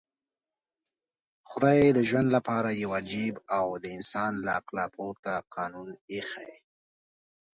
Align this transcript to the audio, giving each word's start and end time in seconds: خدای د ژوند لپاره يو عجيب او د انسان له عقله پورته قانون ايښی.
خدای 1.49 1.79
د 1.97 1.99
ژوند 2.09 2.29
لپاره 2.35 2.69
يو 2.83 2.89
عجيب 2.99 3.33
او 3.57 3.65
د 3.83 3.85
انسان 3.97 4.31
له 4.45 4.51
عقله 4.59 4.85
پورته 4.95 5.31
قانون 5.55 5.89
ايښی. 6.13 6.51